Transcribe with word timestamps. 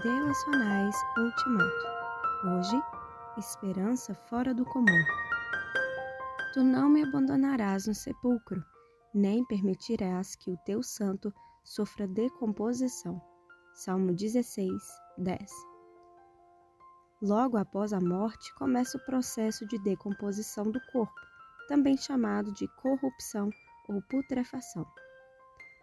Devocionais 0.00 0.96
Ultimato. 1.18 1.86
Hoje, 2.46 2.82
esperança 3.36 4.14
fora 4.14 4.54
do 4.54 4.64
comum. 4.64 5.04
Tu 6.54 6.64
não 6.64 6.88
me 6.88 7.02
abandonarás 7.02 7.86
no 7.86 7.94
sepulcro, 7.94 8.64
nem 9.14 9.44
permitirás 9.44 10.34
que 10.34 10.50
o 10.50 10.56
teu 10.64 10.82
santo 10.82 11.32
sofra 11.62 12.08
decomposição. 12.08 13.20
Salmo 13.74 14.14
16, 14.14 14.72
10. 15.18 15.52
Logo 17.20 17.58
após 17.58 17.92
a 17.92 18.00
morte, 18.00 18.52
começa 18.54 18.96
o 18.96 19.04
processo 19.04 19.66
de 19.66 19.78
decomposição 19.78 20.64
do 20.64 20.80
corpo, 20.90 21.20
também 21.68 21.98
chamado 21.98 22.50
de 22.54 22.66
corrupção 22.80 23.50
ou 23.90 24.00
putrefação 24.08 24.86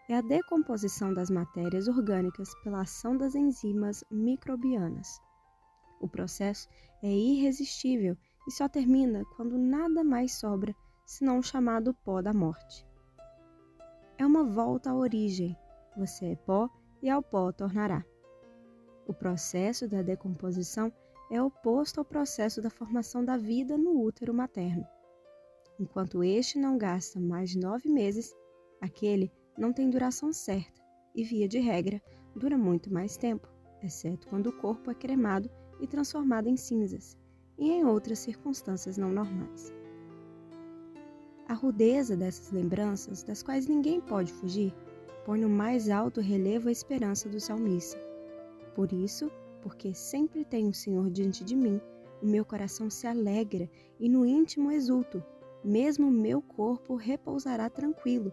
é 0.09 0.15
a 0.15 0.21
decomposição 0.21 1.13
das 1.13 1.29
matérias 1.29 1.87
orgânicas 1.87 2.49
pela 2.63 2.81
ação 2.81 3.15
das 3.15 3.35
enzimas 3.35 4.03
microbianas. 4.09 5.21
O 6.01 6.07
processo 6.07 6.67
é 7.03 7.11
irresistível 7.11 8.17
e 8.47 8.51
só 8.51 8.67
termina 8.67 9.23
quando 9.35 9.55
nada 9.55 10.03
mais 10.03 10.33
sobra 10.33 10.75
senão 11.05 11.37
o 11.37 11.43
chamado 11.43 11.93
pó 12.03 12.23
da 12.23 12.33
morte. 12.33 12.83
É 14.17 14.25
uma 14.25 14.43
volta 14.43 14.89
à 14.89 14.95
origem. 14.95 15.55
Você 15.95 16.31
é 16.31 16.35
pó 16.35 16.67
e 17.03 17.09
ao 17.09 17.21
pó 17.21 17.51
tornará. 17.51 18.03
O 19.05 19.13
processo 19.13 19.87
da 19.87 20.01
decomposição 20.01 20.91
é 21.29 21.39
oposto 21.39 21.99
ao 21.99 22.05
processo 22.05 22.63
da 22.63 22.71
formação 22.71 23.23
da 23.23 23.37
vida 23.37 23.77
no 23.77 24.01
útero 24.01 24.33
materno. 24.33 24.87
Enquanto 25.79 26.23
este 26.23 26.57
não 26.57 26.79
gasta 26.79 27.19
mais 27.19 27.51
de 27.51 27.59
nove 27.59 27.87
meses, 27.89 28.35
aquele 28.81 29.31
não 29.59 29.73
tem 29.73 29.89
duração 29.89 30.31
certa 30.31 30.81
e, 31.13 31.23
via 31.23 31.47
de 31.47 31.59
regra, 31.59 32.01
dura 32.33 32.57
muito 32.57 32.91
mais 32.91 33.17
tempo, 33.17 33.47
exceto 33.83 34.25
quando 34.29 34.47
o 34.47 34.53
corpo 34.53 34.89
é 34.89 34.95
cremado 34.95 35.51
e 35.81 35.85
transformado 35.85 36.47
em 36.47 36.55
cinzas, 36.55 37.17
e 37.57 37.69
em 37.69 37.85
outras 37.85 38.19
circunstâncias 38.19 38.97
não 38.97 39.11
normais. 39.11 39.73
A 41.47 41.53
rudeza 41.53 42.15
dessas 42.15 42.51
lembranças, 42.51 43.21
das 43.21 43.43
quais 43.43 43.67
ninguém 43.67 43.99
pode 43.99 44.31
fugir, 44.31 44.73
põe 45.25 45.41
no 45.41 45.49
mais 45.49 45.89
alto 45.89 46.21
relevo 46.21 46.69
a 46.69 46.71
esperança 46.71 47.27
do 47.27 47.39
salmista. 47.39 47.99
Por 48.73 48.93
isso, 48.93 49.29
porque 49.61 49.93
sempre 49.93 50.45
tenho 50.45 50.69
o 50.69 50.73
Senhor 50.73 51.09
diante 51.09 51.43
de 51.43 51.55
mim, 51.55 51.81
o 52.21 52.25
meu 52.25 52.45
coração 52.45 52.89
se 52.89 53.07
alegra 53.07 53.69
e 53.99 54.07
no 54.07 54.25
íntimo 54.25 54.71
exulto, 54.71 55.21
mesmo 55.63 56.09
meu 56.09 56.41
corpo 56.41 56.95
repousará 56.95 57.69
tranquilo, 57.69 58.31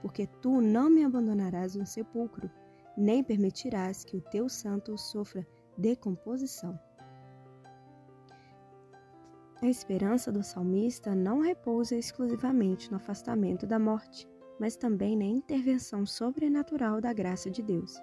porque 0.00 0.26
tu 0.26 0.60
não 0.60 0.88
me 0.88 1.04
abandonarás 1.04 1.74
no 1.74 1.86
sepulcro, 1.86 2.50
nem 2.96 3.22
permitirás 3.22 4.04
que 4.04 4.16
o 4.16 4.20
teu 4.20 4.48
santo 4.48 4.96
sofra 4.96 5.46
decomposição. 5.76 6.78
A 9.62 9.66
esperança 9.66 10.32
do 10.32 10.42
salmista 10.42 11.14
não 11.14 11.40
repousa 11.40 11.94
exclusivamente 11.94 12.90
no 12.90 12.96
afastamento 12.96 13.66
da 13.66 13.78
morte, 13.78 14.26
mas 14.58 14.76
também 14.76 15.16
na 15.16 15.24
intervenção 15.24 16.06
sobrenatural 16.06 17.00
da 17.00 17.12
graça 17.12 17.50
de 17.50 17.62
Deus, 17.62 17.94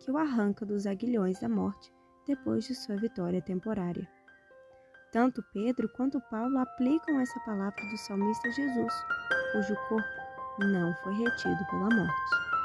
que 0.00 0.10
o 0.10 0.16
arranca 0.16 0.66
dos 0.66 0.86
aguilhões 0.86 1.38
da 1.40 1.48
morte 1.48 1.92
depois 2.26 2.64
de 2.64 2.74
sua 2.74 2.96
vitória 2.96 3.40
temporária. 3.40 4.08
Tanto 5.12 5.42
Pedro 5.52 5.88
quanto 5.90 6.20
Paulo 6.22 6.58
aplicam 6.58 7.20
essa 7.20 7.38
palavra 7.40 7.82
do 7.88 7.96
salmista 7.96 8.50
Jesus, 8.50 8.92
cujo 9.52 9.76
corpo 9.88 10.25
não 10.58 10.94
foi 11.02 11.14
retido 11.14 11.64
pela 11.66 11.88
morte. 11.90 12.55